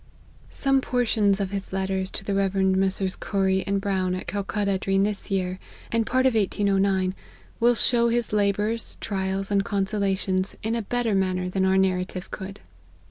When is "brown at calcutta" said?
3.79-4.79